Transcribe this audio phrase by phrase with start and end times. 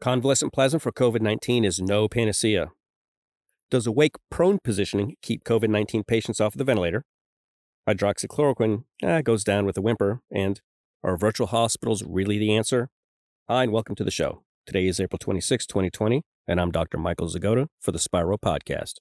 [0.00, 2.70] Convalescent plasma for COVID 19 is no panacea.
[3.68, 7.04] Does awake prone positioning keep COVID 19 patients off the ventilator?
[7.88, 10.20] Hydroxychloroquine eh, goes down with a whimper.
[10.30, 10.60] And
[11.02, 12.90] are virtual hospitals really the answer?
[13.48, 14.44] Hi, and welcome to the show.
[14.66, 16.96] Today is April 26, 2020, and I'm Dr.
[16.98, 18.98] Michael Zagoda for the Spiro Podcast.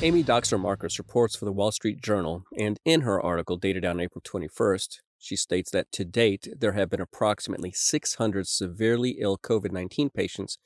[0.00, 3.98] Amy Dockser Marcus reports for the Wall Street Journal, and in her article dated on
[3.98, 9.72] April 21st, she states that to date, there have been approximately 600 severely ill COVID
[9.72, 10.58] 19 patients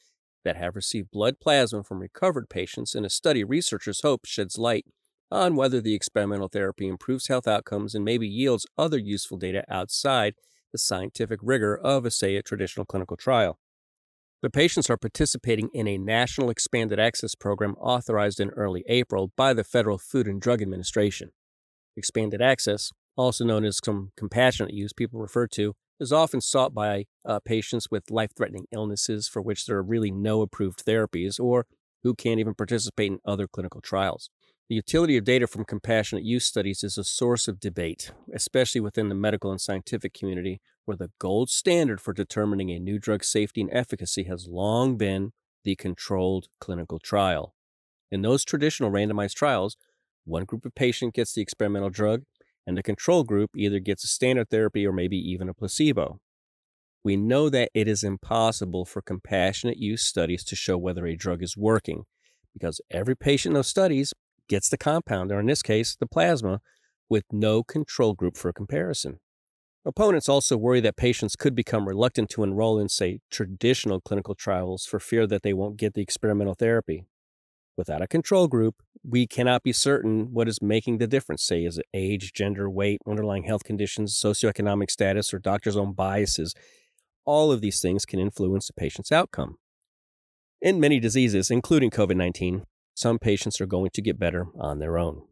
[0.45, 4.87] that have received blood plasma from recovered patients in a study researchers hope sheds light
[5.30, 10.34] on whether the experimental therapy improves health outcomes and maybe yields other useful data outside
[10.73, 13.59] the scientific rigor of, a, say, a traditional clinical trial.
[14.43, 19.55] The patients are participating in a national expanded access program authorized in early April by
[19.55, 21.30] the Federal Food and Drug Administration.
[21.96, 27.05] Expanded access, also known as some compassionate use, people refer to, is often sought by
[27.25, 31.66] uh, patients with life threatening illnesses for which there are really no approved therapies or
[32.02, 34.29] who can't even participate in other clinical trials.
[34.68, 39.09] The utility of data from compassionate use studies is a source of debate, especially within
[39.09, 43.60] the medical and scientific community, where the gold standard for determining a new drug's safety
[43.60, 47.55] and efficacy has long been the controlled clinical trial.
[48.10, 49.77] In those traditional randomized trials,
[50.24, 52.23] one group of patients gets the experimental drug,
[52.66, 56.21] and the control group either gets a standard therapy or maybe even a placebo.
[57.05, 61.43] We know that it is impossible for compassionate use studies to show whether a drug
[61.43, 62.05] is working
[62.52, 64.12] because every patient in those studies
[64.49, 66.60] gets the compound, or in this case, the plasma,
[67.09, 69.19] with no control group for comparison.
[69.84, 74.84] Opponents also worry that patients could become reluctant to enroll in, say, traditional clinical trials
[74.84, 77.05] for fear that they won't get the experimental therapy.
[77.76, 81.42] Without a control group, we cannot be certain what is making the difference.
[81.42, 86.54] Say, is it age, gender, weight, underlying health conditions, socioeconomic status, or doctor's own biases?
[87.25, 89.56] All of these things can influence a patient's outcome.
[90.60, 94.99] In many diseases, including COVID 19, some patients are going to get better on their
[94.99, 95.22] own.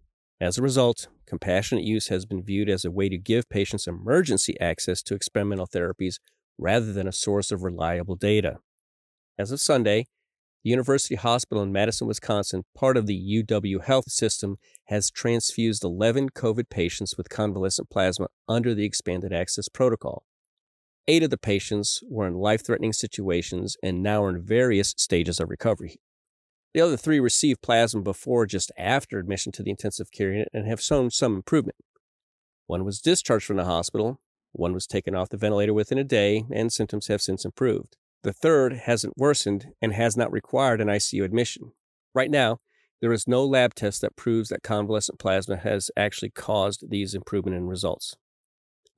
[0.41, 4.59] As a result, compassionate use has been viewed as a way to give patients emergency
[4.59, 6.19] access to experimental therapies
[6.57, 8.57] rather than a source of reliable data.
[9.39, 10.07] As of Sunday,
[10.63, 16.31] the University Hospital in Madison, Wisconsin, part of the UW Health System, has transfused 11
[16.31, 20.25] COVID patients with convalescent plasma under the expanded access protocol.
[21.09, 25.41] Eight of the patients were in life threatening situations and now are in various stages
[25.41, 25.99] of recovery.
[26.75, 30.67] The other three received plasma before just after admission to the intensive care unit and
[30.67, 31.79] have shown some improvement.
[32.67, 34.21] One was discharged from the hospital,
[34.53, 37.97] one was taken off the ventilator within a day, and symptoms have since improved.
[38.23, 41.73] The third hasn't worsened and has not required an ICU admission.
[42.15, 42.59] Right now,
[43.01, 47.57] there is no lab test that proves that convalescent plasma has actually caused these improvement
[47.57, 48.15] in results.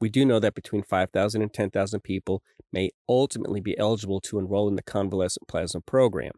[0.00, 4.66] We do know that between 5,000 and 10,000 people may ultimately be eligible to enroll
[4.66, 6.32] in the convalescent plasma program.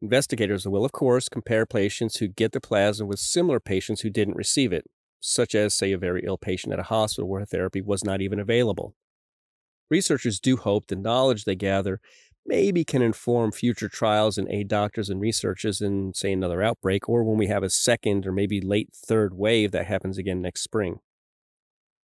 [0.00, 4.36] Investigators will, of course, compare patients who get the plasma with similar patients who didn't
[4.36, 4.84] receive it,
[5.18, 8.38] such as, say, a very ill patient at a hospital where therapy was not even
[8.38, 8.94] available.
[9.90, 12.00] Researchers do hope the knowledge they gather
[12.48, 17.22] maybe can inform future trials and aid doctors and researchers in, say, another outbreak or
[17.22, 20.98] when we have a second or maybe late third wave that happens again next spring.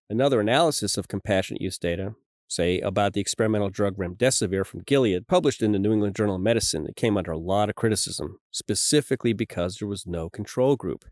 [0.09, 2.15] Another analysis of compassionate use data
[2.53, 6.41] say, about the experimental drug remdesivir from Gilead, published in the New England Journal of
[6.41, 6.85] Medicine.
[6.87, 11.05] It came under a lot of criticism, specifically because there was no control group.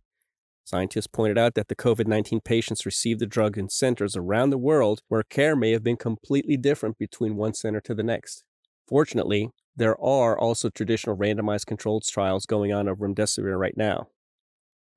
[0.63, 4.57] Scientists pointed out that the COVID 19 patients received the drug in centers around the
[4.57, 8.43] world where care may have been completely different between one center to the next.
[8.91, 14.09] Fortunately, there are also traditional randomized controlled trials going on of remdesivir right now.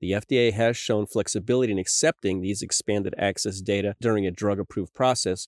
[0.01, 4.95] The FDA has shown flexibility in accepting these expanded access data during a drug approved
[4.95, 5.47] process,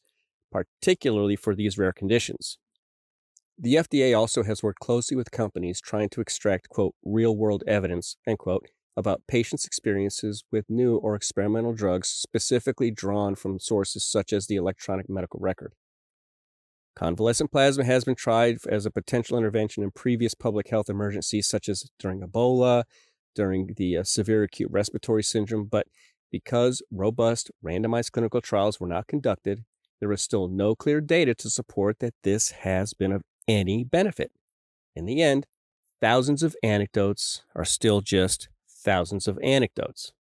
[0.52, 2.56] particularly for these rare conditions.
[3.58, 8.16] The FDA also has worked closely with companies trying to extract, quote, real world evidence,
[8.28, 14.32] end quote, about patients' experiences with new or experimental drugs specifically drawn from sources such
[14.32, 15.72] as the electronic medical record.
[16.96, 21.68] Convalescent plasma has been tried as a potential intervention in previous public health emergencies, such
[21.68, 22.84] as during Ebola,
[23.34, 25.86] during the uh, severe acute respiratory syndrome, but
[26.32, 29.64] because robust randomized clinical trials were not conducted,
[30.00, 34.32] there is still no clear data to support that this has been of any benefit.
[34.94, 35.46] In the end,
[36.00, 40.12] thousands of anecdotes are still just thousands of anecdotes.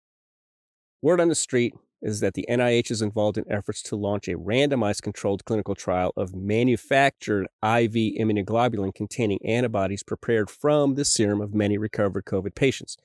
[1.00, 4.36] Word on the street is that the NIH is involved in efforts to launch a
[4.36, 11.54] randomized controlled clinical trial of manufactured IV immunoglobulin containing antibodies prepared from the serum of
[11.54, 12.98] many recovered COVID patients.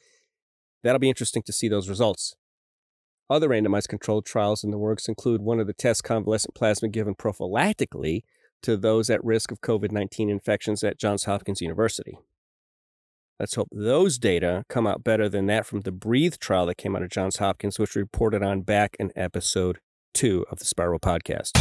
[0.84, 2.36] That'll be interesting to see those results.
[3.30, 7.16] Other randomized controlled trials in the works include one of the test convalescent plasma given
[7.16, 8.24] prophylactically
[8.64, 12.18] to those at risk of COVID 19 infections at Johns Hopkins University.
[13.40, 16.94] Let's hope those data come out better than that from the Breathe trial that came
[16.94, 19.80] out of Johns Hopkins, which we reported on back in episode
[20.14, 21.52] two of the Spiral podcast.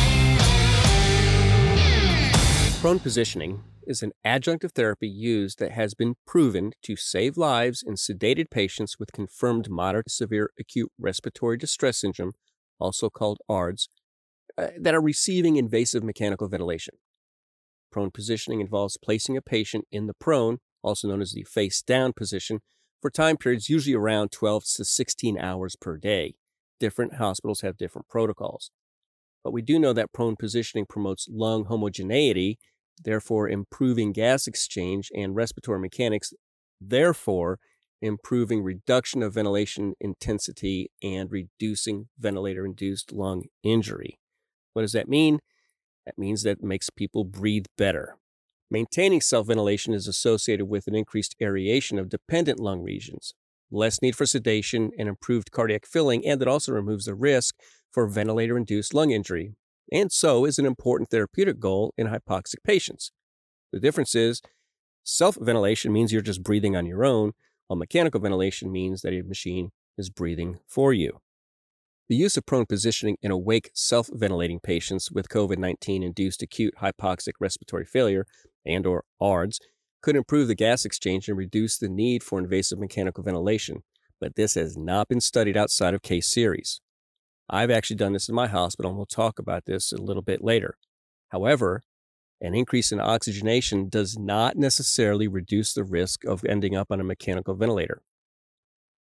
[2.81, 7.95] Prone positioning is an adjunctive therapy used that has been proven to save lives in
[7.95, 12.33] sedated patients with confirmed moderate to severe acute respiratory distress syndrome,
[12.81, 13.89] also called ARDS,
[14.59, 16.97] uh, that are receiving invasive mechanical ventilation.
[17.93, 22.13] Prone positioning involves placing a patient in the prone, also known as the face down
[22.13, 22.61] position,
[23.01, 26.35] for time periods usually around 12 to 16 hours per day.
[26.81, 28.71] Different hospitals have different protocols.
[29.45, 32.59] But we do know that prone positioning promotes lung homogeneity,
[33.05, 36.33] therefore improving gas exchange and respiratory mechanics,
[36.81, 37.59] therefore
[38.01, 44.19] improving reduction of ventilation intensity and reducing ventilator induced lung injury.
[44.73, 45.41] What does that mean?
[46.07, 48.17] That means that makes people breathe better.
[48.71, 53.33] Maintaining self ventilation is associated with an increased aeration of dependent lung regions,
[53.71, 57.55] less need for sedation, and improved cardiac filling, and it also removes the risk
[57.91, 59.55] for ventilator induced lung injury,
[59.91, 63.11] and so is an important therapeutic goal in hypoxic patients.
[63.73, 64.43] The difference is
[65.03, 67.33] self ventilation means you're just breathing on your own,
[67.69, 71.21] while mechanical ventilation means that a machine is breathing for you.
[72.09, 76.75] The use of prone positioning in awake self ventilating patients with COVID 19 induced acute
[76.83, 78.27] hypoxic respiratory failure
[78.65, 79.61] and or ARDS
[80.03, 83.83] could improve the gas exchange and reduce the need for invasive mechanical ventilation,
[84.21, 86.81] but this has not been studied outside of case series.
[87.51, 90.45] I've actually done this in my hospital, and we'll talk about this a little bit
[90.45, 90.77] later.
[91.31, 91.83] However,
[92.41, 97.05] an increase in oxygenation does not necessarily reduce the risk of ending up on a
[97.05, 98.03] mechanical ventilator.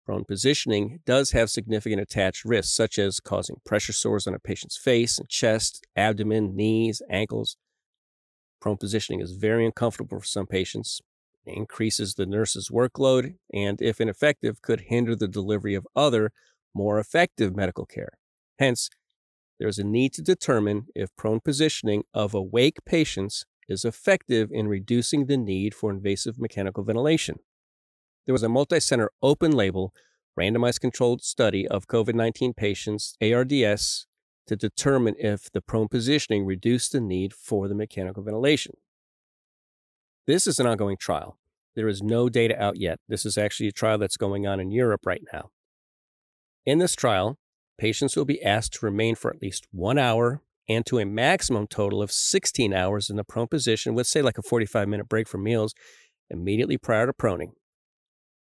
[0.06, 4.76] Prone positioning does have significant attached risks, such as causing pressure sores on a patient's
[4.76, 7.58] face and chest, abdomen, knees, ankles.
[8.62, 11.02] Prone positioning is very uncomfortable for some patients,
[11.46, 16.32] it increases the nurse's workload, and if ineffective, could hinder the delivery of other,
[16.74, 18.12] more effective medical care.
[18.60, 18.90] Hence,
[19.60, 24.68] there is a need to determine if prone positioning of awake patients is effective in
[24.68, 27.38] reducing the need for invasive mechanical ventilation.
[28.26, 29.94] There was a multi center open label
[30.40, 34.08] randomized controlled study of COVID 19 patients, ARDS,
[34.50, 38.74] to determine if the prone positioning reduced the need for the mechanical ventilation.
[40.26, 41.38] This is an ongoing trial.
[41.76, 43.00] There is no data out yet.
[43.08, 45.52] This is actually a trial that's going on in Europe right now.
[46.66, 47.38] In this trial,
[47.78, 51.68] patients will be asked to remain for at least one hour and to a maximum
[51.68, 55.28] total of 16 hours in the prone position with, say, like a 45 minute break
[55.28, 55.76] for meals
[56.32, 57.52] immediately prior to proning.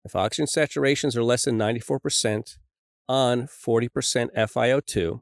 [0.05, 2.59] If oxygen saturations are less than 94%
[3.09, 3.89] on 40%
[4.37, 5.21] FiO2,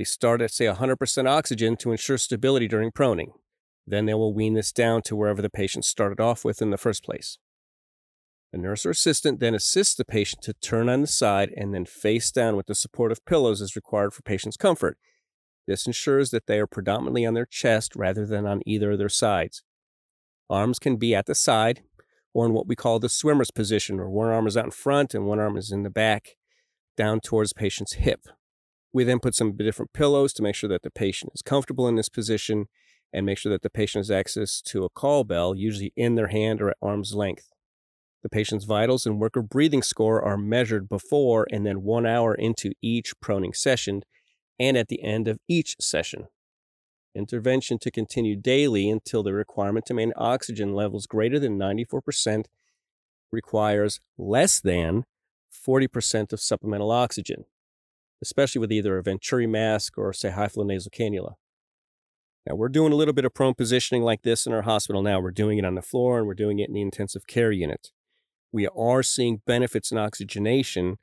[0.00, 3.32] they start at, say, 100% oxygen to ensure stability during proning.
[3.86, 6.78] Then they will wean this down to wherever the patient started off with in the
[6.78, 7.36] first place.
[8.50, 11.84] The nurse or assistant then assists the patient to turn on the side and then
[11.84, 14.96] face down with the support of pillows as required for patient's comfort.
[15.66, 19.10] This ensures that they are predominantly on their chest rather than on either of their
[19.10, 19.62] sides.
[20.48, 21.82] Arms can be at the side,
[22.32, 25.12] or in what we call the swimmer's position, where one arm is out in front
[25.12, 26.36] and one arm is in the back,
[26.96, 28.22] down towards patient's hip.
[28.92, 31.94] We then put some different pillows to make sure that the patient is comfortable in
[31.94, 32.66] this position
[33.12, 36.28] and make sure that the patient has access to a call bell, usually in their
[36.28, 37.48] hand or at arm's length.
[38.22, 42.72] The patient's vitals and worker breathing score are measured before and then one hour into
[42.82, 44.02] each proning session
[44.58, 46.26] and at the end of each session.
[47.14, 52.44] Intervention to continue daily until the requirement to maintain oxygen levels greater than 94%
[53.32, 55.04] requires less than
[55.66, 57.46] 40% of supplemental oxygen,
[58.22, 61.34] especially with either a Venturi mask or, say, high flow nasal cannula.
[62.46, 65.20] Now, we're doing a little bit of prone positioning like this in our hospital now.
[65.20, 67.90] We're doing it on the floor and we're doing it in the intensive care unit.
[68.52, 70.96] We are seeing benefits in oxygenation.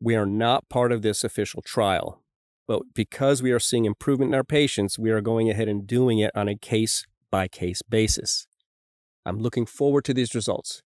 [0.00, 2.22] We are not part of this official trial.
[2.66, 6.20] But because we are seeing improvement in our patients, we are going ahead and doing
[6.20, 8.46] it on a case by case basis.
[9.26, 10.82] I'm looking forward to these results.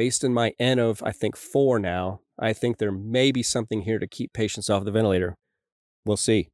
[0.00, 3.82] Based on my N of, I think, four now, I think there may be something
[3.82, 5.36] here to keep patients off the ventilator.
[6.06, 6.48] We'll see.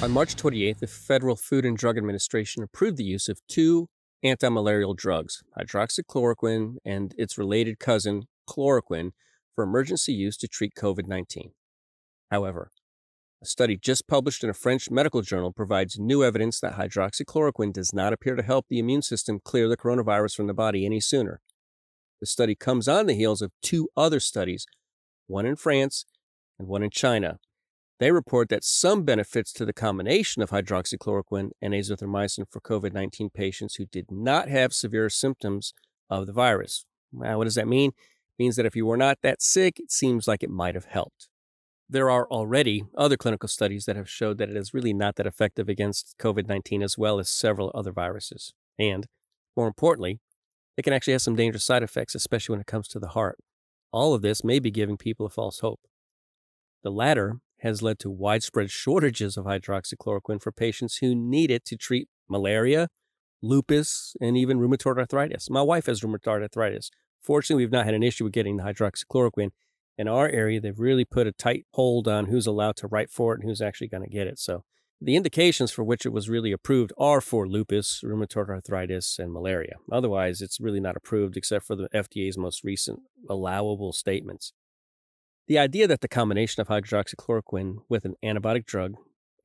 [0.00, 3.88] On March 28th, the Federal Food and Drug Administration approved the use of two
[4.24, 9.10] antimalarial drugs, hydroxychloroquine and its related cousin, chloroquine,
[9.56, 11.50] for emergency use to treat COVID 19.
[12.30, 12.70] However,
[13.40, 17.92] a study just published in a French medical journal provides new evidence that hydroxychloroquine does
[17.92, 21.40] not appear to help the immune system clear the coronavirus from the body any sooner.
[22.20, 24.66] The study comes on the heels of two other studies,
[25.28, 26.04] one in France
[26.58, 27.38] and one in China.
[28.00, 33.30] They report that some benefits to the combination of hydroxychloroquine and azithromycin for COVID 19
[33.30, 35.74] patients who did not have severe symptoms
[36.10, 36.84] of the virus.
[37.12, 37.90] Now, what does that mean?
[37.90, 40.86] It means that if you were not that sick, it seems like it might have
[40.86, 41.28] helped.
[41.90, 45.26] There are already other clinical studies that have showed that it is really not that
[45.26, 48.52] effective against COVID 19 as well as several other viruses.
[48.78, 49.06] And
[49.56, 50.20] more importantly,
[50.76, 53.38] it can actually have some dangerous side effects, especially when it comes to the heart.
[53.90, 55.80] All of this may be giving people a false hope.
[56.82, 61.76] The latter has led to widespread shortages of hydroxychloroquine for patients who need it to
[61.76, 62.88] treat malaria,
[63.42, 65.48] lupus, and even rheumatoid arthritis.
[65.50, 66.90] My wife has rheumatoid arthritis.
[67.20, 69.50] Fortunately, we've not had an issue with getting the hydroxychloroquine.
[69.98, 73.34] In our area, they've really put a tight hold on who's allowed to write for
[73.34, 74.38] it and who's actually going to get it.
[74.38, 74.62] So
[75.00, 79.74] the indications for which it was really approved are for lupus, rheumatoid arthritis, and malaria.
[79.90, 84.52] Otherwise, it's really not approved except for the FDA's most recent allowable statements.
[85.48, 88.94] The idea that the combination of hydroxychloroquine with an antibiotic drug,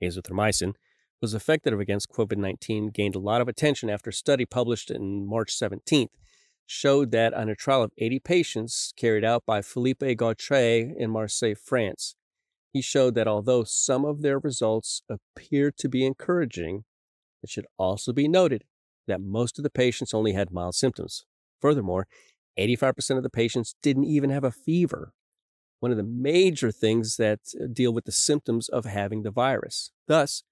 [0.03, 0.73] azithromycin,
[1.21, 5.25] was effective against COVID 19 gained a lot of attention after a study published in
[5.25, 6.09] March 17th
[6.73, 11.55] showed that on a trial of 80 patients carried out by Philippe Gautret in Marseille,
[11.55, 12.15] France,
[12.71, 16.83] he showed that although some of their results appeared to be encouraging,
[17.43, 18.63] it should also be noted
[19.07, 21.25] that most of the patients only had mild symptoms.
[21.61, 22.07] Furthermore,
[22.57, 25.13] 85% of the patients didn't even have a fever
[25.83, 29.91] one of the major things that uh, deal with the symptoms of having the virus,
[30.07, 30.43] thus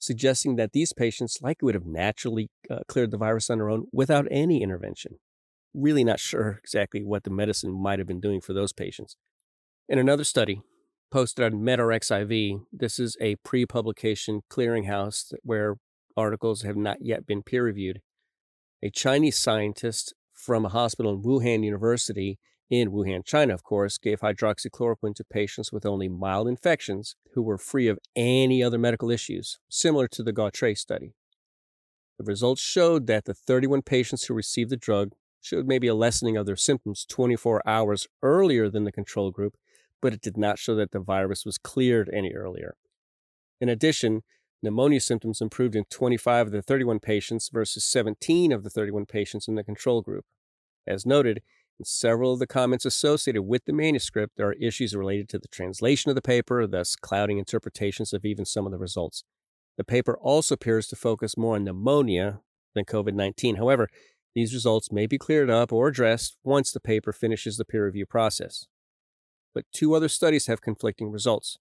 [0.00, 3.86] suggesting that these patients likely would have naturally uh, cleared the virus on their own
[3.92, 5.20] without any intervention.
[5.74, 9.16] Really not sure exactly what the medicine might have been doing for those patients.
[9.88, 10.62] In another study
[11.10, 15.76] posted on medRxiv, this is a pre publication clearinghouse where
[16.16, 18.00] articles have not yet been peer reviewed.
[18.82, 22.38] A Chinese scientist from a hospital in Wuhan University
[22.72, 27.58] in Wuhan, China, of course, gave hydroxychloroquine to patients with only mild infections who were
[27.58, 31.12] free of any other medical issues, similar to the Gautret study.
[32.18, 35.10] The results showed that the 31 patients who received the drug
[35.42, 39.56] showed maybe a lessening of their symptoms 24 hours earlier than the control group,
[40.00, 42.76] but it did not show that the virus was cleared any earlier.
[43.60, 44.22] In addition,
[44.62, 49.48] pneumonia symptoms improved in 25 of the 31 patients versus 17 of the 31 patients
[49.48, 50.24] in the control group.
[50.86, 51.42] As noted,
[51.78, 55.48] in several of the comments associated with the manuscript, there are issues related to the
[55.48, 59.24] translation of the paper, thus clouding interpretations of even some of the results.
[59.76, 62.40] The paper also appears to focus more on pneumonia
[62.74, 63.56] than COVID 19.
[63.56, 63.88] However,
[64.34, 68.06] these results may be cleared up or addressed once the paper finishes the peer review
[68.06, 68.66] process.
[69.54, 71.58] But two other studies have conflicting results.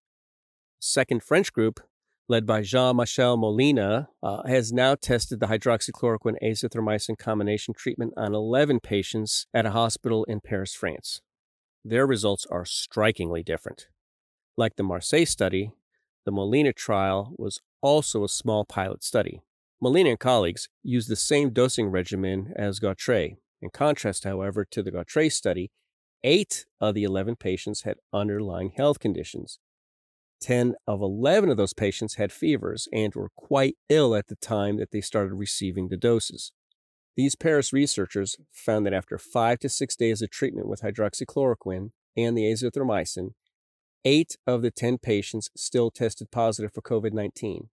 [0.80, 1.82] Second French group
[2.32, 8.34] led by Jean Michel Molina, uh, has now tested the hydroxychloroquine azithromycin combination treatment on
[8.34, 11.22] 11 patients at a hospital in Paris, France.
[11.84, 13.88] Their results are strikingly different.
[14.56, 15.72] Like the Marseille study,
[16.26, 19.42] the Molina trial was also a small pilot study.
[19.84, 23.38] Molina and colleagues used the same dosing regimen as Gautret.
[23.64, 25.72] In contrast, however, to the Gautret study,
[26.24, 29.58] eight of the 11 patients had underlying health conditions,
[30.42, 34.78] 10 of 11 of those patients had fevers and were quite ill at the time
[34.78, 36.52] that they started receiving the doses.
[37.16, 42.38] These Paris researchers found that after five to six days of treatment with hydroxychloroquine and
[42.38, 43.32] the azithromycin,
[44.06, 47.70] eight of the 10 patients still tested positive for COVID 19.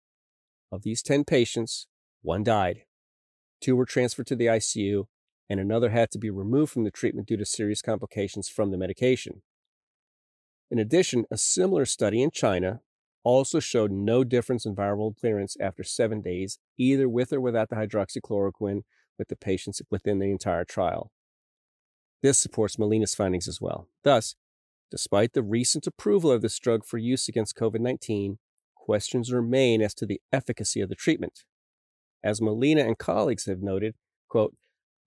[0.70, 1.86] Of these 10 patients,
[2.22, 2.82] one died.
[3.60, 5.04] Two were transferred to the ICU,
[5.48, 8.78] and another had to be removed from the treatment due to serious complications from the
[8.78, 9.42] medication.
[10.70, 12.80] In addition, a similar study in China
[13.24, 17.76] also showed no difference in viral clearance after seven days, either with or without the
[17.76, 18.82] hydroxychloroquine
[19.18, 21.10] with the patients within the entire trial.
[22.22, 23.88] This supports Molina's findings as well.
[24.04, 24.34] Thus,
[24.90, 28.38] despite the recent approval of this drug for use against COVID 19,
[28.74, 31.44] questions remain as to the efficacy of the treatment.
[32.22, 33.94] As Molina and colleagues have noted,
[34.28, 34.54] quote,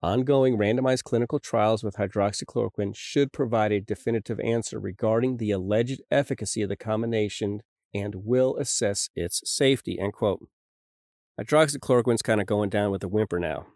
[0.02, 6.60] Ongoing randomized clinical trials with hydroxychloroquine should provide a definitive answer regarding the alleged efficacy
[6.62, 7.62] of the combination
[7.94, 10.00] and will assess its safety.
[10.00, 10.48] End quote.
[11.40, 13.66] Hydroxychloroquine's kind of going down with a whimper now.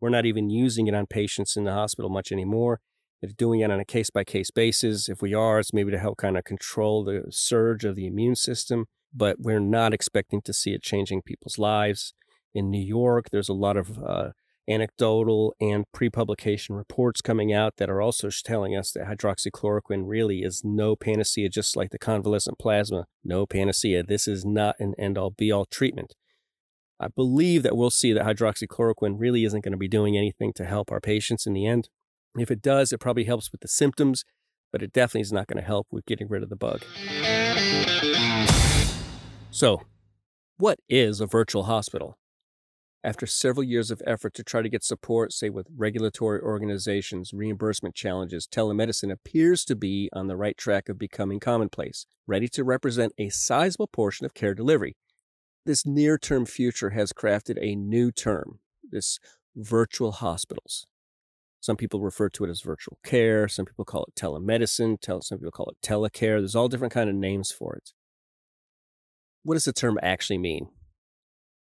[0.00, 2.80] We're not even using it on patients in the hospital much anymore.
[3.22, 5.08] They're doing it on a case by case basis.
[5.08, 8.34] If we are, it's maybe to help kind of control the surge of the immune
[8.34, 12.12] system, but we're not expecting to see it changing people's lives.
[12.56, 14.30] In New York, there's a lot of uh,
[14.66, 20.38] anecdotal and pre publication reports coming out that are also telling us that hydroxychloroquine really
[20.38, 23.04] is no panacea, just like the convalescent plasma.
[23.22, 24.02] No panacea.
[24.02, 26.14] This is not an end all be all treatment.
[26.98, 30.64] I believe that we'll see that hydroxychloroquine really isn't going to be doing anything to
[30.64, 31.90] help our patients in the end.
[32.38, 34.24] If it does, it probably helps with the symptoms,
[34.72, 36.84] but it definitely is not going to help with getting rid of the bug.
[39.50, 39.82] So,
[40.56, 42.16] what is a virtual hospital?
[43.06, 47.94] After several years of effort to try to get support, say with regulatory organizations, reimbursement
[47.94, 53.12] challenges, telemedicine appears to be on the right track of becoming commonplace, ready to represent
[53.16, 54.96] a sizable portion of care delivery.
[55.64, 59.20] This near term future has crafted a new term, this
[59.54, 60.88] virtual hospitals.
[61.60, 65.52] Some people refer to it as virtual care, some people call it telemedicine, some people
[65.52, 66.40] call it telecare.
[66.40, 67.92] There's all different kind of names for it.
[69.44, 70.70] What does the term actually mean?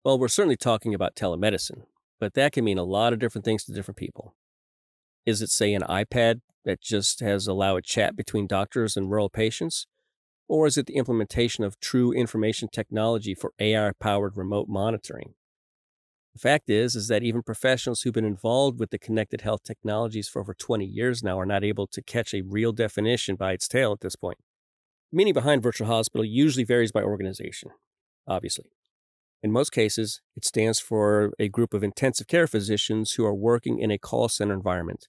[0.03, 1.83] Well, we're certainly talking about telemedicine,
[2.19, 4.33] but that can mean a lot of different things to different people.
[5.25, 9.29] Is it, say, an iPad that just has allowed a chat between doctors and rural
[9.29, 9.87] patients?
[10.47, 15.33] Or is it the implementation of true information technology for AI powered remote monitoring?
[16.33, 20.29] The fact is, is that even professionals who've been involved with the connected health technologies
[20.29, 23.67] for over 20 years now are not able to catch a real definition by its
[23.67, 24.37] tail at this point.
[25.11, 27.71] The meaning behind virtual hospital usually varies by organization,
[28.25, 28.71] obviously.
[29.41, 33.79] In most cases, it stands for a group of intensive care physicians who are working
[33.79, 35.07] in a call center environment.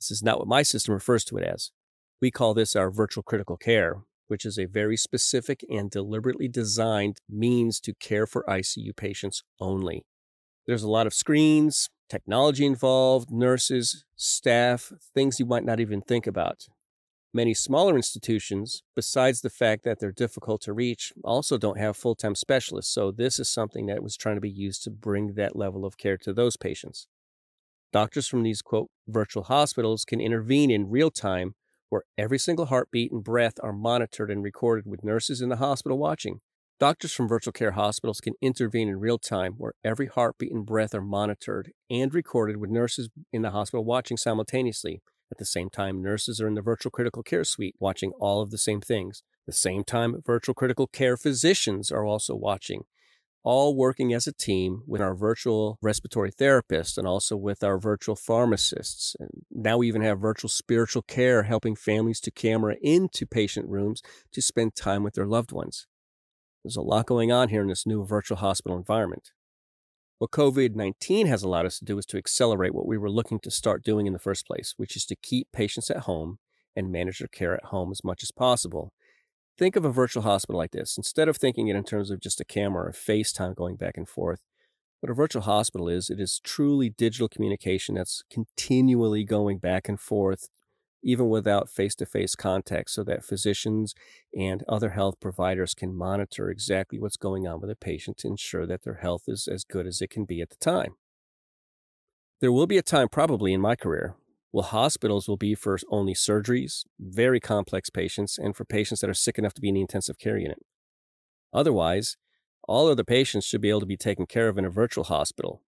[0.00, 1.70] This is not what my system refers to it as.
[2.20, 7.18] We call this our virtual critical care, which is a very specific and deliberately designed
[7.28, 10.04] means to care for ICU patients only.
[10.66, 16.26] There's a lot of screens, technology involved, nurses, staff, things you might not even think
[16.26, 16.66] about.
[17.36, 22.14] Many smaller institutions, besides the fact that they're difficult to reach, also don't have full
[22.14, 22.94] time specialists.
[22.94, 25.98] So, this is something that was trying to be used to bring that level of
[25.98, 27.08] care to those patients.
[27.92, 31.56] Doctors from these, quote, virtual hospitals can intervene in real time
[31.88, 35.98] where every single heartbeat and breath are monitored and recorded with nurses in the hospital
[35.98, 36.40] watching.
[36.78, 40.94] Doctors from virtual care hospitals can intervene in real time where every heartbeat and breath
[40.94, 45.00] are monitored and recorded with nurses in the hospital watching simultaneously.
[45.30, 48.50] At the same time, nurses are in the virtual critical care suite watching all of
[48.50, 49.22] the same things.
[49.42, 52.84] At the same time, virtual critical care physicians are also watching,
[53.42, 58.16] all working as a team with our virtual respiratory therapists and also with our virtual
[58.16, 59.16] pharmacists.
[59.18, 64.02] And now we even have virtual spiritual care helping families to camera into patient rooms
[64.32, 65.86] to spend time with their loved ones.
[66.64, 69.32] There's a lot going on here in this new virtual hospital environment.
[70.18, 73.40] What COVID 19 has allowed us to do is to accelerate what we were looking
[73.40, 76.38] to start doing in the first place, which is to keep patients at home
[76.76, 78.92] and manage their care at home as much as possible.
[79.58, 80.96] Think of a virtual hospital like this.
[80.96, 84.08] Instead of thinking it in terms of just a camera or FaceTime going back and
[84.08, 84.40] forth,
[85.00, 90.00] what a virtual hospital is, it is truly digital communication that's continually going back and
[90.00, 90.48] forth
[91.04, 93.94] even without face to face contact, so that physicians
[94.36, 98.66] and other health providers can monitor exactly what's going on with a patient to ensure
[98.66, 100.94] that their health is as good as it can be at the time.
[102.40, 104.16] There will be a time, probably in my career,
[104.54, 109.14] well, hospitals will be for only surgeries, very complex patients, and for patients that are
[109.14, 110.58] sick enough to be in the intensive care unit.
[111.52, 112.16] Otherwise,
[112.68, 115.60] all other patients should be able to be taken care of in a virtual hospital,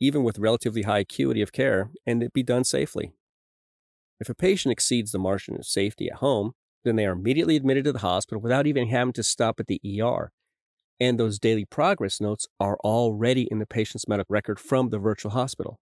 [0.00, 3.12] even with relatively high acuity of care, and it be done safely.
[4.20, 6.52] If a patient exceeds the margin of safety at home,
[6.84, 9.80] then they are immediately admitted to the hospital without even having to stop at the
[10.00, 10.30] ER.
[11.00, 15.32] And those daily progress notes are already in the patient's medical record from the virtual
[15.32, 15.80] hospital.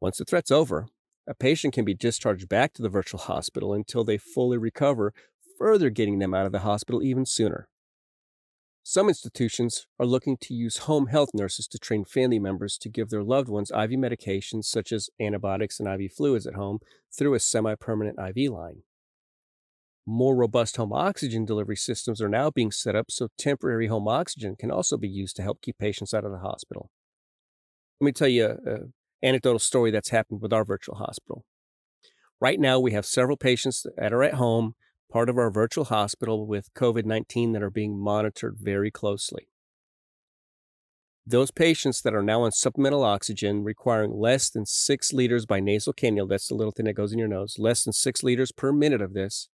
[0.00, 0.86] Once the threat's over,
[1.26, 5.12] a patient can be discharged back to the virtual hospital until they fully recover,
[5.58, 7.68] further getting them out of the hospital even sooner.
[8.90, 13.10] Some institutions are looking to use home health nurses to train family members to give
[13.10, 16.78] their loved ones IV medications such as antibiotics and IV fluids at home
[17.14, 18.84] through a semi permanent IV line.
[20.06, 24.56] More robust home oxygen delivery systems are now being set up so temporary home oxygen
[24.56, 26.88] can also be used to help keep patients out of the hospital.
[28.00, 31.44] Let me tell you an anecdotal story that's happened with our virtual hospital.
[32.40, 34.76] Right now, we have several patients that are at home
[35.10, 39.48] part of our virtual hospital with COVID 19 that are being monitored very closely.
[41.26, 45.92] Those patients that are now on supplemental oxygen requiring less than six liters by nasal
[45.92, 48.72] cannula, that's the little thing that goes in your nose, less than six liters per
[48.72, 49.48] minute of this,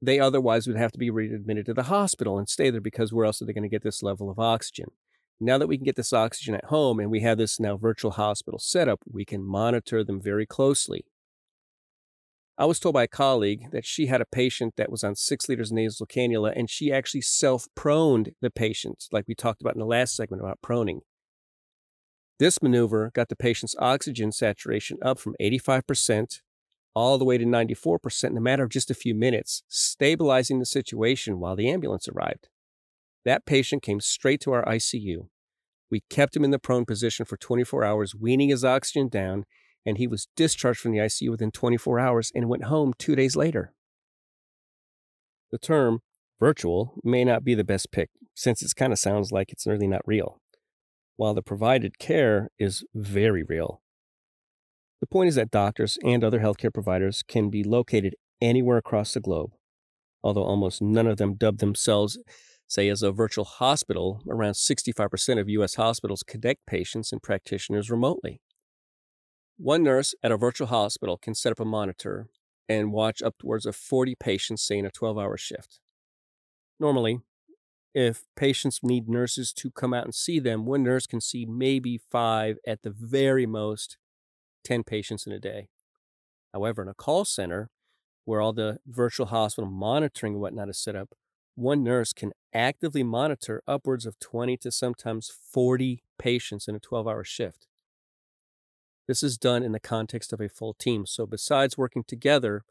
[0.00, 3.24] they otherwise would have to be readmitted to the hospital and stay there because where
[3.24, 4.86] else are they going to get this level of oxygen?
[5.38, 8.12] Now that we can get this oxygen at home and we have this now virtual
[8.12, 11.04] hospital setup, we can monitor them very closely.
[12.62, 15.48] I was told by a colleague that she had a patient that was on six
[15.48, 19.80] liters nasal cannula and she actually self proned the patient, like we talked about in
[19.80, 21.00] the last segment about proning.
[22.38, 26.38] This maneuver got the patient's oxygen saturation up from 85%
[26.94, 30.64] all the way to 94% in a matter of just a few minutes, stabilizing the
[30.64, 32.48] situation while the ambulance arrived.
[33.24, 35.26] That patient came straight to our ICU.
[35.90, 39.46] We kept him in the prone position for 24 hours, weaning his oxygen down
[39.84, 43.36] and he was discharged from the ICU within 24 hours and went home two days
[43.36, 43.72] later.
[45.50, 46.00] The term
[46.40, 49.86] virtual may not be the best pick since it kind of sounds like it's really
[49.86, 50.40] not real,
[51.16, 53.82] while the provided care is very real.
[55.00, 59.20] The point is that doctors and other healthcare providers can be located anywhere across the
[59.20, 59.50] globe,
[60.22, 62.18] although almost none of them dub themselves,
[62.68, 64.22] say, as a virtual hospital.
[64.28, 65.74] Around 65% of U.S.
[65.74, 68.40] hospitals connect patients and practitioners remotely.
[69.58, 72.28] One nurse at a virtual hospital can set up a monitor
[72.68, 75.80] and watch upwards of 40 patients, say, in a 12 hour shift.
[76.80, 77.20] Normally,
[77.94, 82.00] if patients need nurses to come out and see them, one nurse can see maybe
[82.10, 83.98] five, at the very most,
[84.64, 85.68] 10 patients in a day.
[86.52, 87.68] However, in a call center,
[88.24, 91.10] where all the virtual hospital monitoring and whatnot is set up,
[91.54, 97.06] one nurse can actively monitor upwards of 20 to sometimes 40 patients in a 12
[97.06, 97.66] hour shift.
[99.12, 101.04] This is done in the context of a full team.
[101.04, 102.64] So, besides working together,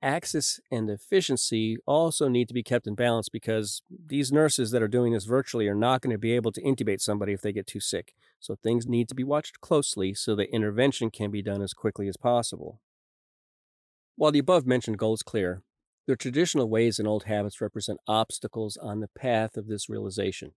[0.00, 4.86] access and efficiency also need to be kept in balance because these nurses that are
[4.86, 7.66] doing this virtually are not going to be able to intubate somebody if they get
[7.66, 8.14] too sick.
[8.38, 12.06] So, things need to be watched closely so that intervention can be done as quickly
[12.06, 12.80] as possible.
[14.14, 15.64] While the above mentioned goal is clear,
[16.06, 20.52] the traditional ways and old habits represent obstacles on the path of this realization.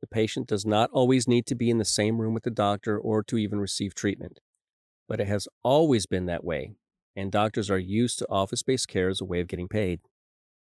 [0.00, 2.98] The patient does not always need to be in the same room with the doctor
[2.98, 4.40] or to even receive treatment.
[5.08, 6.72] But it has always been that way,
[7.16, 10.00] and doctors are used to office based care as a way of getting paid.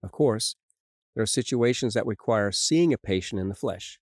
[0.02, 0.56] Of course,
[1.14, 3.98] there are situations that require seeing a patient in the flesh,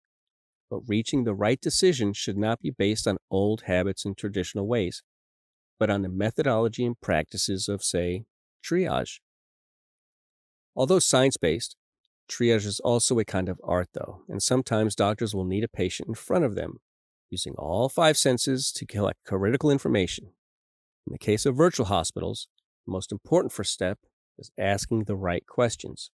[0.71, 5.03] but reaching the right decision should not be based on old habits and traditional ways,
[5.79, 8.25] but on the methodology and practices of, say,
[8.65, 9.21] triage.
[10.77, 11.77] Although science based,
[12.31, 16.09] Triage is also a kind of art, though, and sometimes doctors will need a patient
[16.09, 16.79] in front of them,
[17.29, 20.27] using all five senses to collect critical information.
[21.07, 22.47] In the case of virtual hospitals,
[22.87, 23.99] the most important first step
[24.39, 26.11] is asking the right questions.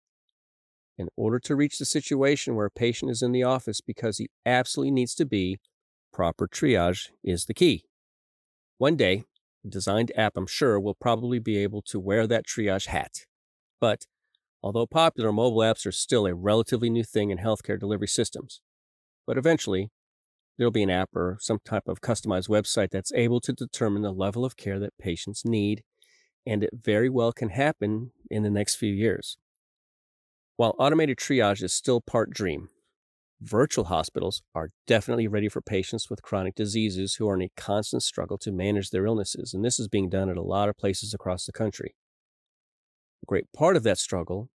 [0.98, 4.28] In order to reach the situation where a patient is in the office because he
[4.44, 5.58] absolutely needs to be,
[6.12, 7.84] proper triage is the key.
[8.76, 9.24] One day,
[9.64, 13.24] a designed app, I'm sure, will probably be able to wear that triage hat.
[13.80, 14.06] But
[14.62, 18.60] Although popular, mobile apps are still a relatively new thing in healthcare delivery systems.
[19.26, 19.90] But eventually,
[20.56, 24.12] there'll be an app or some type of customized website that's able to determine the
[24.12, 25.82] level of care that patients need,
[26.46, 29.36] and it very well can happen in the next few years.
[30.56, 32.68] While automated triage is still part dream,
[33.40, 38.04] virtual hospitals are definitely ready for patients with chronic diseases who are in a constant
[38.04, 41.12] struggle to manage their illnesses, and this is being done at a lot of places
[41.12, 41.96] across the country.
[43.24, 44.50] A great part of that struggle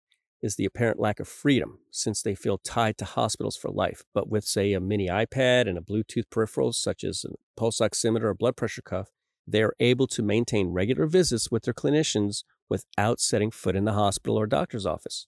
[0.44, 4.04] is the apparent lack of freedom, since they feel tied to hospitals for life.
[4.14, 8.26] But with, say, a mini iPad and a Bluetooth peripheral, such as a pulse oximeter
[8.26, 9.10] or blood pressure cuff,
[9.48, 13.94] they are able to maintain regular visits with their clinicians without setting foot in the
[13.94, 15.28] hospital or doctor's office.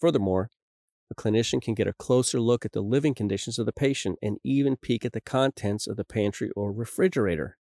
[0.00, 0.50] Furthermore,
[1.10, 4.38] a clinician can get a closer look at the living conditions of the patient and
[4.42, 7.58] even peek at the contents of the pantry or refrigerator.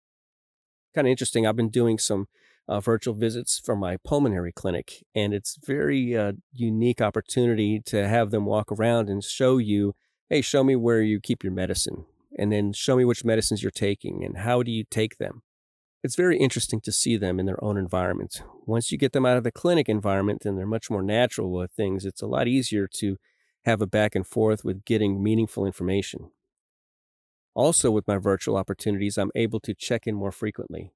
[0.93, 1.45] Kind of interesting.
[1.45, 2.27] I've been doing some
[2.67, 5.03] uh, virtual visits from my pulmonary clinic.
[5.13, 9.95] And it's very uh, unique opportunity to have them walk around and show you,
[10.29, 12.05] hey, show me where you keep your medicine,
[12.37, 15.43] and then show me which medicines you're taking and how do you take them.
[16.03, 18.43] It's very interesting to see them in their own environment.
[18.67, 21.71] Once you get them out of the clinic environment then they're much more natural with
[21.71, 23.17] things, it's a lot easier to
[23.63, 26.29] have a back and forth with getting meaningful information.
[27.55, 30.91] Also, with my virtual opportunities, I'm able to check in more frequently.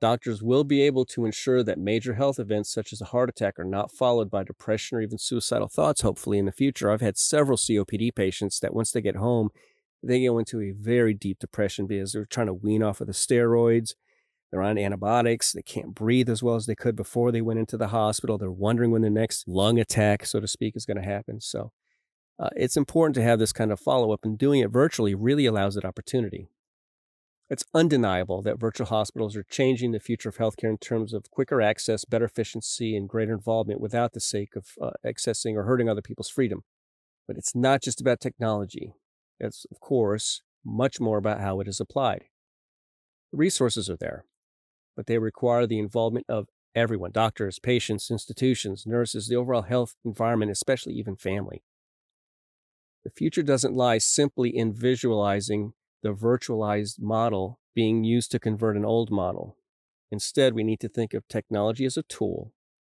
[0.00, 3.58] Doctors will be able to ensure that major health events such as a heart attack
[3.58, 6.90] are not followed by depression or even suicidal thoughts, hopefully, in the future.
[6.90, 9.48] I've had several COPD patients that once they get home,
[10.02, 13.14] they go into a very deep depression because they're trying to wean off of the
[13.14, 13.94] steroids.
[14.50, 15.52] They're on antibiotics.
[15.52, 18.38] They can't breathe as well as they could before they went into the hospital.
[18.38, 21.40] They're wondering when the next lung attack, so to speak, is going to happen.
[21.40, 21.72] So
[22.38, 25.46] uh, it's important to have this kind of follow up, and doing it virtually really
[25.46, 26.48] allows that opportunity.
[27.48, 31.62] It's undeniable that virtual hospitals are changing the future of healthcare in terms of quicker
[31.62, 36.02] access, better efficiency, and greater involvement without the sake of uh, accessing or hurting other
[36.02, 36.64] people's freedom.
[37.28, 38.94] But it's not just about technology.
[39.38, 42.24] It's, of course, much more about how it is applied.
[43.30, 44.24] The resources are there,
[44.96, 50.50] but they require the involvement of everyone doctors, patients, institutions, nurses, the overall health environment,
[50.50, 51.62] especially even family.
[53.04, 58.84] The future doesn't lie simply in visualizing the virtualized model being used to convert an
[58.84, 59.56] old model.
[60.10, 62.52] Instead, we need to think of technology as a tool.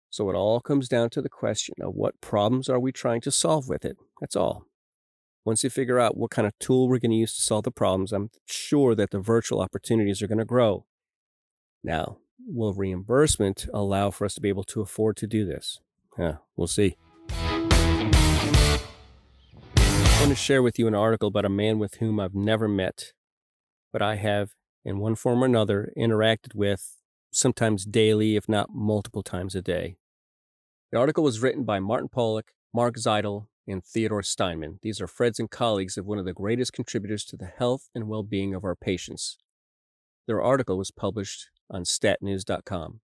[0.09, 3.31] So it all comes down to the question of what problems are we trying to
[3.31, 3.97] solve with it?
[4.19, 4.65] That's all.
[5.45, 7.71] once you figure out what kind of tool we're going to use to solve the
[7.71, 10.85] problems, I'm sure that the virtual opportunities are going to grow.
[11.83, 15.79] Now, will reimbursement allow for us to be able to afford to do this?
[16.17, 16.95] Yeah, we'll see.
[20.19, 23.11] Want to share with you an article about a man with whom I've never met,
[23.91, 24.51] but I have,
[24.85, 26.97] in one form or another, interacted with
[27.31, 29.97] sometimes daily, if not multiple times a day.
[30.91, 34.79] The article was written by Martin Pollak, Mark Zeidel, and Theodore Steinman.
[34.81, 38.07] These are friends and colleagues of one of the greatest contributors to the health and
[38.07, 39.37] well being of our patients.
[40.27, 43.01] Their article was published on statnews.com.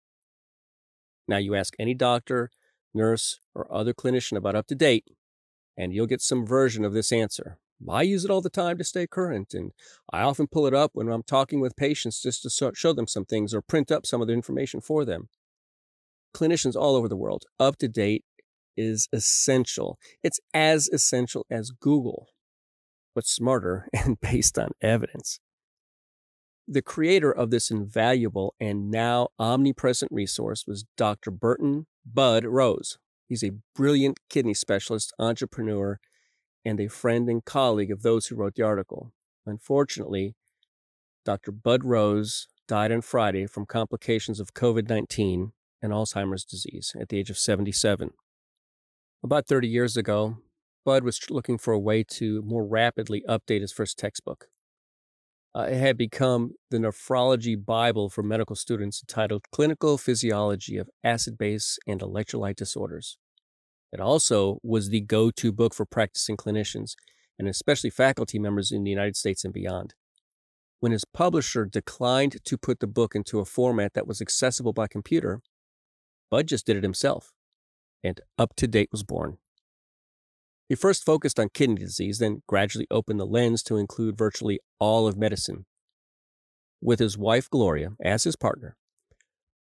[1.27, 2.51] Now, you ask any doctor,
[2.94, 5.05] nurse, or other clinician about up to date,
[5.79, 7.57] and you'll get some version of this answer.
[7.88, 9.71] I use it all the time to stay current, and
[10.12, 13.25] I often pull it up when I'm talking with patients just to show them some
[13.25, 15.29] things or print up some of the information for them.
[16.35, 18.25] Clinicians all over the world, up to date
[18.77, 19.99] is essential.
[20.25, 22.27] It's as essential as Google,
[23.14, 25.38] but smarter and based on evidence.
[26.67, 31.31] The creator of this invaluable and now omnipresent resource was Dr.
[31.31, 32.99] Burton Bud Rose.
[33.29, 36.01] He's a brilliant kidney specialist, entrepreneur,
[36.64, 39.12] and a friend and colleague of those who wrote the article.
[39.47, 40.35] Unfortunately,
[41.25, 41.53] Dr.
[41.53, 47.19] Bud Rose died on Friday from complications of COVID 19 and Alzheimer's disease at the
[47.19, 48.11] age of 77.
[49.23, 50.38] About 30 years ago,
[50.85, 54.49] Bud was looking for a way to more rapidly update his first textbook.
[55.59, 61.37] Uh, it had become the nephrology Bible for medical students entitled Clinical Physiology of Acid
[61.37, 63.18] Base and Electrolyte Disorders.
[63.92, 66.92] It also was the go to book for practicing clinicians,
[67.40, 69.94] and especially faculty members in the United States and beyond.
[70.79, 74.87] When his publisher declined to put the book into a format that was accessible by
[74.87, 75.40] computer,
[76.31, 77.33] Bud just did it himself
[78.05, 79.38] and Up to Date was born.
[80.68, 85.07] He first focused on kidney disease, then gradually opened the lens to include virtually all
[85.07, 85.64] of medicine.
[86.83, 88.76] With his wife Gloria as his partner,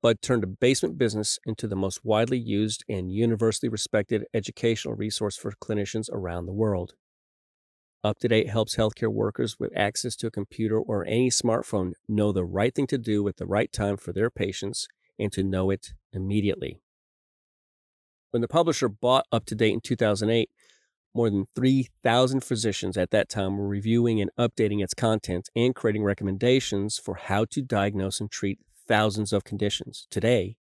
[0.01, 5.37] Bud turned a basement business into the most widely used and universally respected educational resource
[5.37, 6.93] for clinicians around the world.
[8.03, 12.33] Up to Date helps healthcare workers with access to a computer or any smartphone know
[12.33, 14.87] the right thing to do at the right time for their patients
[15.17, 16.81] and to know it immediately.
[18.31, 20.49] When the publisher bought Up to Date in 2008,
[21.15, 26.03] more than 3,000 physicians at that time were reviewing and updating its content and creating
[26.03, 30.07] recommendations for how to diagnose and treat thousands of conditions.
[30.09, 30.55] Today,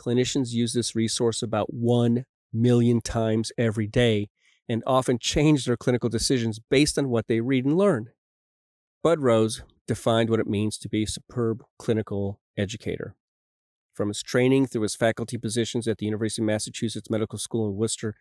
[0.00, 4.28] clinicians use this resource about 1 million times every day
[4.68, 8.10] and often change their clinical decisions based on what they read and learn.
[9.02, 13.14] Bud Rose defined what it means to be a superb clinical educator.
[13.92, 17.76] From his training through his faculty positions at the University of Massachusetts Medical School in
[17.76, 18.14] Worcester,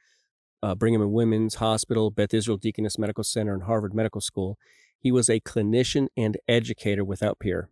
[0.63, 4.57] uh, Brigham and Women's Hospital, Beth Israel Deaconess Medical Center, and Harvard Medical School,
[4.97, 7.69] he was a clinician and educator without peer.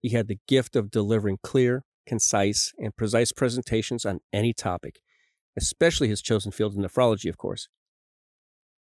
[0.00, 5.00] He had the gift of delivering clear, concise, and precise presentations on any topic,
[5.54, 7.68] especially his chosen field of nephrology, of course.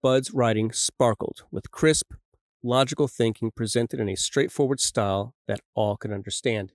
[0.03, 2.13] Bud's writing sparkled with crisp,
[2.63, 6.73] logical thinking presented in a straightforward style that all could understand.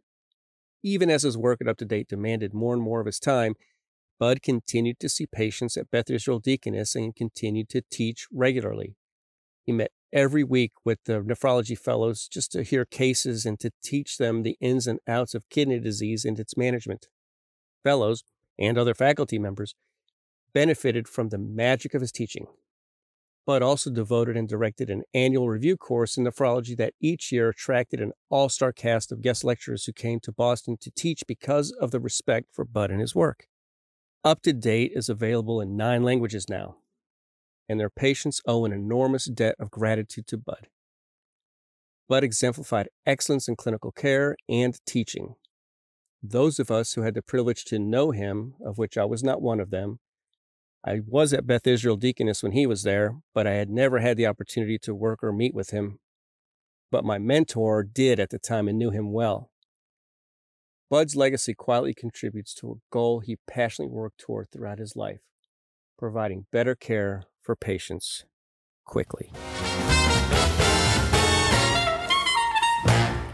[0.81, 3.55] Even as his work at Up to Date demanded more and more of his time,
[4.21, 8.93] Bud continued to see patients at Beth Israel Deaconess and continued to teach regularly.
[9.63, 14.17] He met every week with the nephrology fellows just to hear cases and to teach
[14.17, 17.07] them the ins and outs of kidney disease and its management.
[17.83, 18.23] Fellows
[18.59, 19.73] and other faculty members
[20.53, 22.45] benefited from the magic of his teaching
[23.47, 27.99] but also devoted and directed an annual review course in nephrology that each year attracted
[27.99, 31.89] an all star cast of guest lecturers who came to Boston to teach because of
[31.89, 33.47] the respect for Bud and his work.
[34.23, 36.77] Up to Date is available in nine languages now,
[37.67, 40.67] and their patients owe an enormous debt of gratitude to Bud.
[42.07, 45.35] Bud exemplified excellence in clinical care and teaching.
[46.21, 49.41] Those of us who had the privilege to know him, of which I was not
[49.41, 49.99] one of them,
[50.85, 54.17] I was at Beth Israel Deaconess when he was there, but I had never had
[54.17, 55.99] the opportunity to work or meet with him.
[56.91, 59.50] But my mentor did at the time and knew him well.
[60.91, 65.21] Bud's legacy quietly contributes to a goal he passionately worked toward throughout his life
[65.97, 68.25] providing better care for patients
[68.83, 69.31] quickly.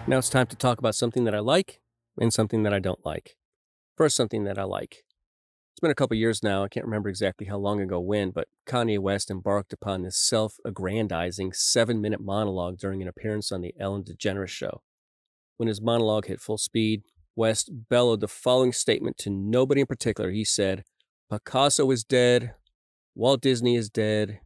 [0.05, 1.81] Now it's time to talk about something that I like
[2.19, 3.37] and something that I don't like.
[3.95, 5.05] First, something that I like.
[5.71, 6.63] It's been a couple years now.
[6.63, 10.57] I can't remember exactly how long ago when, but Kanye West embarked upon this self
[10.63, 14.83] aggrandizing seven minute monologue during an appearance on The Ellen DeGeneres Show.
[15.55, 17.01] When his monologue hit full speed,
[17.37, 20.31] West bellowed the following statement to nobody in particular.
[20.31, 20.83] He said,
[21.31, 22.55] Picasso is dead,
[23.13, 24.39] Walt Disney is dead,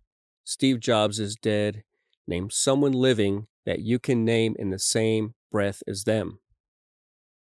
[0.43, 1.84] Steve Jobs is dead.
[2.27, 6.39] Name someone living that you can name in the same breath as them.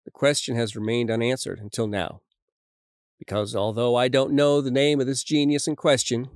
[0.04, 2.20] The question has remained unanswered until now.
[3.18, 6.28] Because although I don't know the name of this genius in question,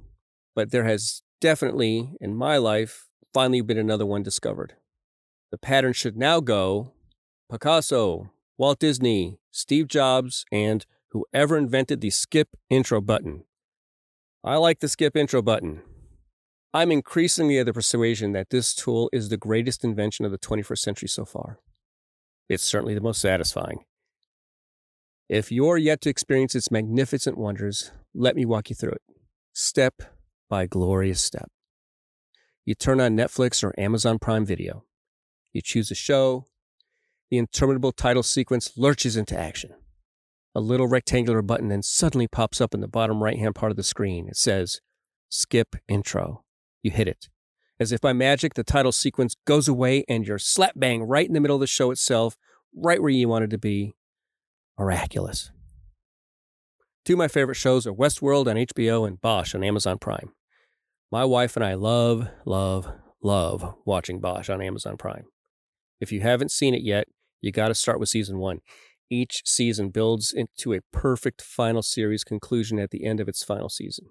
[0.54, 4.76] but there has definitely, in my life, finally been another one discovered.
[5.50, 6.92] The pattern should now go
[7.50, 13.44] Picasso, Walt Disney, Steve Jobs, and whoever invented the skip intro button.
[14.44, 15.82] I like the skip intro button.
[16.72, 20.78] I'm increasingly of the persuasion that this tool is the greatest invention of the 21st
[20.78, 21.60] century so far.
[22.48, 23.84] It's certainly the most satisfying.
[25.28, 29.02] If you're yet to experience its magnificent wonders, let me walk you through it,
[29.52, 30.02] step
[30.50, 31.50] by glorious step.
[32.64, 34.84] You turn on Netflix or Amazon Prime Video.
[35.52, 36.48] You choose a show.
[37.30, 39.70] The interminable title sequence lurches into action.
[40.54, 43.76] A little rectangular button then suddenly pops up in the bottom right hand part of
[43.76, 44.28] the screen.
[44.28, 44.80] It says,
[45.28, 46.44] Skip Intro.
[46.82, 47.28] You hit it.
[47.80, 51.32] As if by magic, the title sequence goes away and you're slap bang right in
[51.32, 52.37] the middle of the show itself,
[52.74, 53.96] right where you wanted to be.
[54.78, 55.50] Miraculous.
[57.04, 60.32] Two of my favorite shows are Westworld on HBO and Bosch on Amazon Prime.
[61.10, 62.90] My wife and I love, love,
[63.22, 65.24] love watching Bosch on Amazon Prime.
[66.00, 67.09] If you haven't seen it yet,
[67.40, 68.61] you got to start with season one.
[69.11, 73.68] Each season builds into a perfect final series conclusion at the end of its final
[73.68, 74.07] season.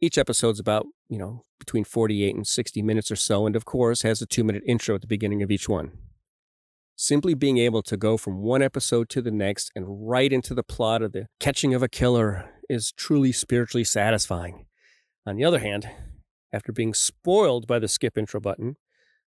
[0.00, 4.02] Each episode's about, you know, between 48 and 60 minutes or so, and of course
[4.02, 5.92] has a two minute intro at the beginning of each one.
[6.94, 10.62] Simply being able to go from one episode to the next and right into the
[10.62, 14.66] plot of the catching of a killer is truly spiritually satisfying.
[15.26, 15.88] On the other hand,
[16.52, 18.76] after being spoiled by the skip intro button,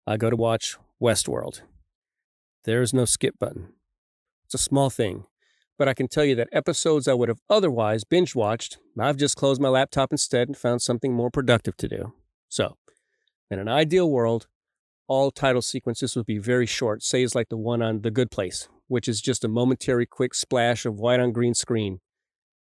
[0.07, 1.61] I go to watch Westworld.
[2.65, 3.75] There is no skip button.
[4.47, 5.25] It's a small thing,
[5.79, 9.37] but I can tell you that episodes I would have otherwise binge watched, I've just
[9.37, 12.15] closed my laptop instead and found something more productive to do.
[12.49, 12.77] So,
[13.51, 14.47] in an ideal world,
[15.07, 18.31] all title sequences would be very short, say it's like the one on The Good
[18.31, 22.01] Place, which is just a momentary quick splash of white on green screen.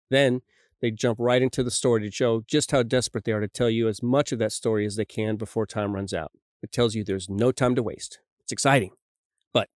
[0.09, 0.41] Then
[0.81, 3.69] they jump right into the story to show just how desperate they are to tell
[3.69, 6.31] you as much of that story as they can before time runs out.
[6.61, 8.19] It tells you there's no time to waste.
[8.43, 8.91] It's exciting.
[9.53, 9.69] But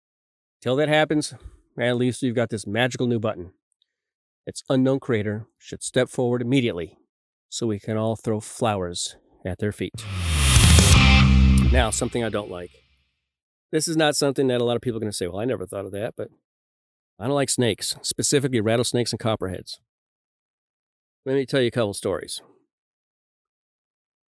[0.62, 1.34] till that happens,
[1.80, 3.54] at least you've got this magical new button.
[4.48, 6.98] Its unknown creator should step forward immediately
[7.50, 9.16] so we can all throw flowers
[9.46, 9.94] at their feet.
[11.72, 12.72] Now, something I don't like.
[13.72, 15.46] This is not something that a lot of people are going to say, well, I
[15.46, 16.30] never thought of that, but
[17.20, 19.80] I don't like snakes, specifically rattlesnakes and copperheads.
[21.26, 22.42] Let me tell you a couple stories.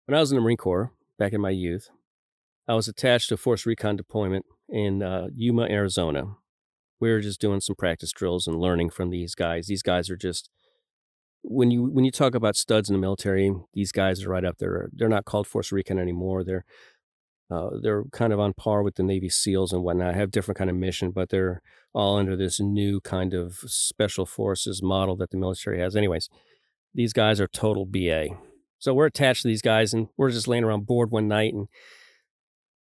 [0.07, 1.91] When I was in the Marine Corps back in my youth,
[2.69, 6.37] I was attached to a force recon deployment in uh, Yuma, Arizona,
[7.01, 9.67] we were just doing some practice drills and learning from these guys.
[9.67, 10.51] These guys are just
[11.43, 14.59] when you when you talk about studs in the military, these guys are right up
[14.59, 14.89] there.
[14.93, 16.45] They're not called Force Recon anymore.
[16.45, 16.65] They're
[17.51, 20.15] uh, they're kind of on par with the Navy SEALs and whatnot.
[20.15, 21.63] Have different kind of mission, but they're
[21.95, 25.97] all under this new kind of special forces model that the military has.
[25.97, 26.29] Anyways,
[26.95, 28.27] these guys are total BA.
[28.81, 31.69] So we're attached to these guys, and we're just laying around bored one night, and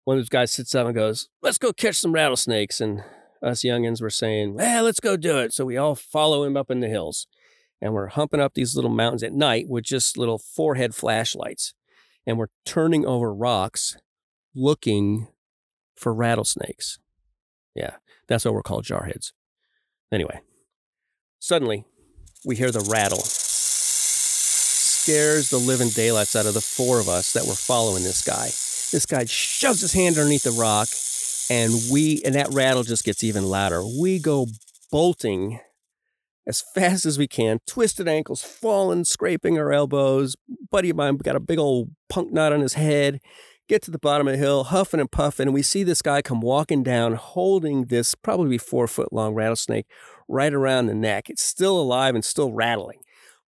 [0.04, 3.04] one of those guys sits up and goes, "Let's go catch some rattlesnakes." And
[3.42, 5.52] us youngins were saying, well, let's go do it.
[5.52, 7.26] So we all follow him up in the hills.
[7.80, 11.74] And we're humping up these little mountains at night with just little forehead flashlights.
[12.26, 13.96] And we're turning over rocks
[14.54, 15.26] looking
[15.96, 17.00] for rattlesnakes.
[17.74, 17.96] Yeah,
[18.28, 19.32] that's what we're called jarheads.
[20.12, 20.40] Anyway,
[21.40, 21.84] suddenly
[22.44, 23.22] we hear the rattle.
[25.04, 28.52] Scares the living daylights out of the four of us that were following this guy.
[28.92, 30.88] This guy shoves his hand underneath the rock
[31.50, 33.82] and we and that rattle just gets even louder.
[33.84, 34.46] We go
[34.90, 35.60] bolting
[36.46, 40.36] as fast as we can, twisted ankles, falling, scraping our elbows.
[40.70, 43.20] Buddy of mine got a big old punk knot on his head.
[43.68, 46.20] Get to the bottom of the hill, huffing and puffing, and we see this guy
[46.20, 49.86] come walking down, holding this probably four foot long rattlesnake
[50.28, 51.30] right around the neck.
[51.30, 53.00] It's still alive and still rattling.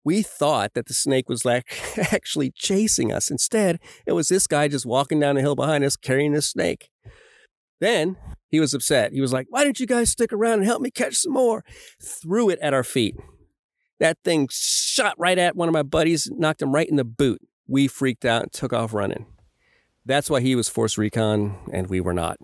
[0.04, 1.66] We thought that the snake was like
[2.12, 3.30] actually chasing us.
[3.30, 6.90] Instead, it was this guy just walking down the hill behind us carrying this snake.
[7.80, 8.16] Then
[8.48, 9.12] he was upset.
[9.12, 11.64] He was like, Why didn't you guys stick around and help me catch some more?
[12.02, 13.16] Threw it at our feet.
[13.98, 17.40] That thing shot right at one of my buddies, knocked him right in the boot.
[17.66, 19.26] We freaked out and took off running.
[20.04, 22.36] That's why he was force recon and we were not.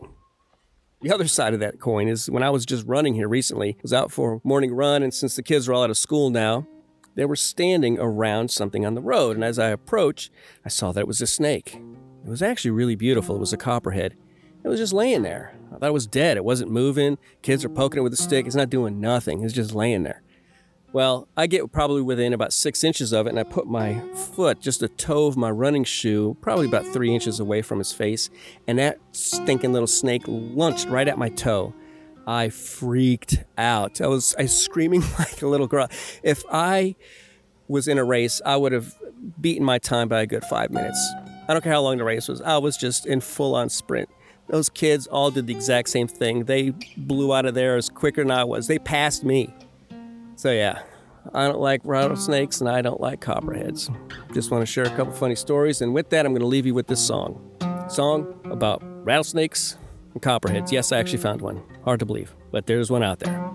[1.02, 3.82] The other side of that coin is when I was just running here recently, I
[3.82, 6.28] was out for a morning run, and since the kids are all out of school
[6.28, 6.66] now,
[7.14, 9.36] they were standing around something on the road.
[9.36, 10.30] And as I approached,
[10.64, 11.80] I saw that it was a snake.
[12.24, 13.36] It was actually really beautiful.
[13.36, 14.16] It was a copperhead.
[14.62, 15.54] It was just laying there.
[15.74, 16.36] I thought it was dead.
[16.36, 17.18] It wasn't moving.
[17.42, 18.46] Kids are poking it with a stick.
[18.46, 19.42] It's not doing nothing.
[19.42, 20.22] It's just laying there.
[20.92, 24.60] Well, I get probably within about six inches of it, and I put my foot,
[24.60, 28.28] just the toe of my running shoe, probably about three inches away from his face,
[28.66, 31.72] and that stinking little snake launched right at my toe.
[32.30, 34.00] I freaked out.
[34.00, 35.88] I was I was screaming like a little girl.
[36.22, 36.94] If I
[37.66, 38.94] was in a race, I would have
[39.40, 41.12] beaten my time by a good five minutes.
[41.48, 42.40] I don't care how long the race was.
[42.40, 44.08] I was just in full on sprint.
[44.46, 46.44] Those kids all did the exact same thing.
[46.44, 48.68] They blew out of there as quicker than I was.
[48.68, 49.52] They passed me.
[50.36, 50.82] So yeah,
[51.34, 53.90] I don't like rattlesnakes and I don't like copperheads.
[54.32, 56.66] Just want to share a couple funny stories, and with that, I'm going to leave
[56.66, 57.40] you with this song.
[57.88, 59.76] Song about rattlesnakes
[60.12, 60.70] and copperheads.
[60.70, 61.60] Yes, I actually found one.
[61.84, 63.50] Hard to believe, but there's one out there.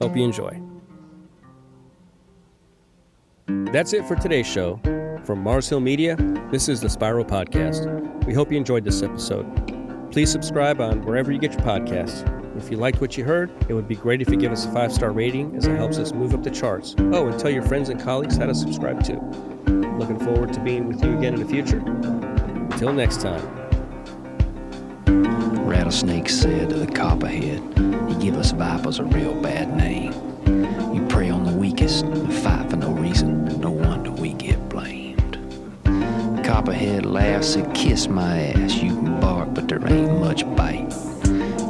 [0.00, 0.60] Hope you enjoy.
[3.72, 4.80] That's it for today's show.
[5.24, 6.16] From Mars Hill Media,
[6.50, 8.24] this is the Spiral Podcast.
[8.24, 9.46] We hope you enjoyed this episode.
[10.12, 12.26] Please subscribe on wherever you get your podcasts.
[12.56, 14.72] If you liked what you heard, it would be great if you give us a
[14.72, 16.94] five star rating as it helps us move up the charts.
[16.98, 19.20] Oh, and tell your friends and colleagues how to subscribe too.
[19.98, 21.78] Looking forward to being with you again in the future.
[21.78, 23.57] Until next time.
[25.68, 30.14] Rattlesnake said to the copperhead, You give us vipers a real bad name.
[30.94, 33.44] You prey on the weakest and fight for no reason.
[33.60, 35.38] No wonder we get blamed.
[36.42, 38.76] Copperhead laughs and kiss my ass.
[38.76, 40.90] You can bark, but there ain't much bite.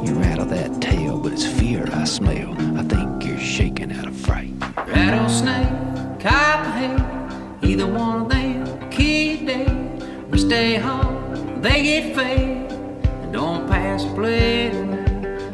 [0.05, 2.53] You rattle that tail, but it's fear I smell.
[2.79, 4.53] I think you're shaking out of fright.
[4.87, 10.31] Rattlesnake, copperhead, either one of them, kid dead.
[10.31, 12.68] We stay home, they get fed.
[13.29, 14.73] And don't pass a plate.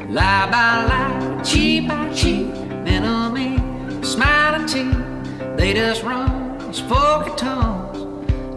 [0.07, 2.47] Lie by lie, cheat by cheat,
[2.87, 3.57] enemy,
[4.01, 4.95] smiling teeth.
[5.57, 7.97] They just run forky tongues,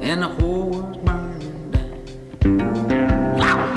[0.02, 3.38] and the whole world's burning down.
[3.38, 3.74] Wow.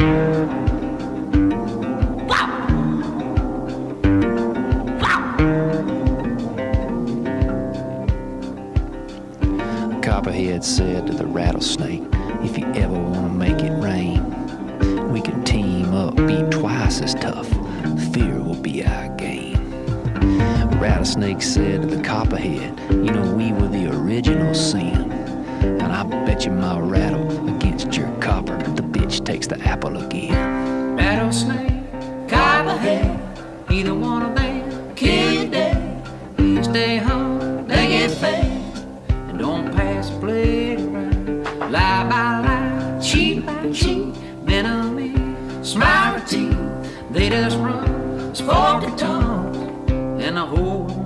[10.04, 12.04] Copperhead said to the rattlesnake,
[12.44, 14.21] If you ever want to make it rain,
[16.28, 17.48] be twice as tough.
[18.14, 19.58] Fear will be our game.
[20.80, 25.12] Rattlesnake said to the copperhead, You know, we were the original sin.
[25.62, 30.96] And I bet you my rattle against your copper, the bitch takes the apple again.
[30.96, 36.08] Rattlesnake, copperhead, either one of them, kid dead.
[36.38, 38.46] You stay home, they get fed,
[39.10, 40.20] and don't pass a
[47.30, 49.92] Just run, forky tongues,
[50.24, 51.01] and the whole